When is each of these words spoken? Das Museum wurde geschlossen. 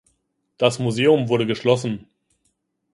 Das 0.57 0.79
Museum 0.79 1.29
wurde 1.29 1.45
geschlossen. 1.45 2.07